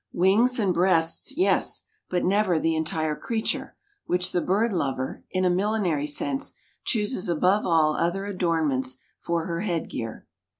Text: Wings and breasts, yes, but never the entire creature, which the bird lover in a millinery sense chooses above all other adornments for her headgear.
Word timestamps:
Wings 0.13 0.57
and 0.57 0.73
breasts, 0.73 1.37
yes, 1.37 1.83
but 2.09 2.25
never 2.25 2.59
the 2.59 2.75
entire 2.75 3.15
creature, 3.15 3.75
which 4.07 4.31
the 4.31 4.41
bird 4.41 4.73
lover 4.73 5.23
in 5.29 5.45
a 5.45 5.49
millinery 5.51 6.07
sense 6.07 6.55
chooses 6.83 7.29
above 7.29 7.67
all 7.67 7.95
other 7.95 8.25
adornments 8.25 8.97
for 9.19 9.45
her 9.45 9.61
headgear. 9.61 10.25